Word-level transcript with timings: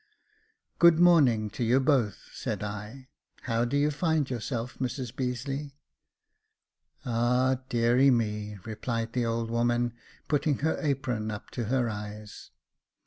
"Good 0.79 0.99
morning 0.99 1.51
to 1.51 1.63
you 1.63 1.79
both," 1.79 2.31
said 2.33 2.63
I;" 2.63 3.09
how 3.43 3.65
do 3.65 3.77
you 3.77 3.91
find 3.91 4.27
yourself, 4.31 4.79
Mrs 4.79 5.13
Beazeley 5.13 5.75
.''"Ah! 7.05 7.59
deary 7.69 8.09
me!" 8.09 8.57
replied 8.65 9.13
the 9.13 9.27
old 9.27 9.51
woman, 9.51 9.93
putting 10.27 10.57
her 10.65 10.79
apron 10.81 11.29
up 11.29 11.51
to 11.51 11.65
her 11.65 11.87
eyes. 11.87 12.49